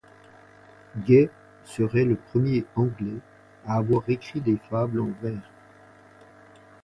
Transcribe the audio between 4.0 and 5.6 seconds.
écrit des fables en vers.